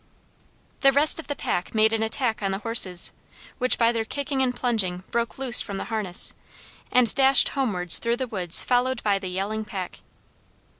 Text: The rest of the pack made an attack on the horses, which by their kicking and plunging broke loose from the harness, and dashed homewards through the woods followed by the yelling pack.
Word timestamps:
The 0.79 0.91
rest 0.91 1.19
of 1.19 1.27
the 1.27 1.35
pack 1.35 1.75
made 1.75 1.93
an 1.93 2.01
attack 2.01 2.41
on 2.41 2.49
the 2.49 2.57
horses, 2.57 3.11
which 3.59 3.77
by 3.77 3.91
their 3.91 4.03
kicking 4.03 4.41
and 4.41 4.55
plunging 4.55 5.03
broke 5.11 5.37
loose 5.37 5.61
from 5.61 5.77
the 5.77 5.83
harness, 5.93 6.33
and 6.91 7.13
dashed 7.13 7.49
homewards 7.49 7.99
through 7.99 8.17
the 8.17 8.25
woods 8.27 8.63
followed 8.63 9.03
by 9.03 9.19
the 9.19 9.29
yelling 9.29 9.63
pack. 9.63 9.99